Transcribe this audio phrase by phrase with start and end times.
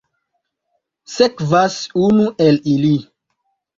[1.15, 2.95] Sekvas unu el ili.